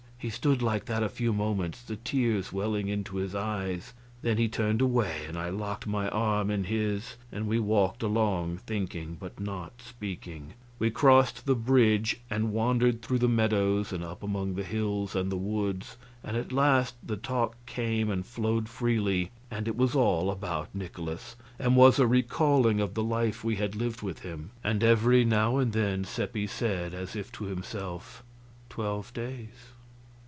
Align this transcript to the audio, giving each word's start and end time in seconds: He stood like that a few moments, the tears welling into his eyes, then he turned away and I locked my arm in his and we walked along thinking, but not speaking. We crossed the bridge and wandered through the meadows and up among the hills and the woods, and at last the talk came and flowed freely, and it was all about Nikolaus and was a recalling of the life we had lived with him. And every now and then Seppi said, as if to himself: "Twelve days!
He 0.21 0.29
stood 0.29 0.61
like 0.61 0.85
that 0.85 1.01
a 1.01 1.09
few 1.09 1.33
moments, 1.33 1.81
the 1.81 1.95
tears 1.95 2.53
welling 2.53 2.89
into 2.89 3.15
his 3.15 3.33
eyes, 3.33 3.93
then 4.21 4.37
he 4.37 4.47
turned 4.47 4.79
away 4.79 5.25
and 5.27 5.35
I 5.35 5.49
locked 5.49 5.87
my 5.87 6.09
arm 6.09 6.51
in 6.51 6.65
his 6.65 7.15
and 7.31 7.47
we 7.47 7.59
walked 7.59 8.03
along 8.03 8.57
thinking, 8.57 9.17
but 9.19 9.39
not 9.39 9.81
speaking. 9.81 10.53
We 10.77 10.91
crossed 10.91 11.47
the 11.47 11.55
bridge 11.55 12.21
and 12.29 12.53
wandered 12.53 13.01
through 13.01 13.17
the 13.17 13.27
meadows 13.27 13.91
and 13.91 14.03
up 14.03 14.21
among 14.21 14.53
the 14.53 14.63
hills 14.63 15.15
and 15.15 15.31
the 15.31 15.37
woods, 15.39 15.97
and 16.23 16.37
at 16.37 16.51
last 16.51 16.93
the 17.01 17.17
talk 17.17 17.55
came 17.65 18.11
and 18.11 18.23
flowed 18.23 18.69
freely, 18.69 19.31
and 19.49 19.67
it 19.67 19.75
was 19.75 19.95
all 19.95 20.29
about 20.29 20.69
Nikolaus 20.75 21.35
and 21.57 21.75
was 21.75 21.97
a 21.97 22.05
recalling 22.05 22.79
of 22.79 22.93
the 22.93 23.01
life 23.03 23.43
we 23.43 23.55
had 23.55 23.75
lived 23.75 24.03
with 24.03 24.19
him. 24.19 24.51
And 24.63 24.83
every 24.83 25.25
now 25.25 25.57
and 25.57 25.73
then 25.73 26.03
Seppi 26.05 26.45
said, 26.45 26.93
as 26.93 27.15
if 27.15 27.31
to 27.31 27.45
himself: 27.45 28.21
"Twelve 28.69 29.11
days! 29.15 29.49